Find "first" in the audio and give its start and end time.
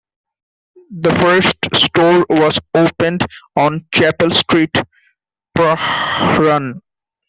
1.13-1.57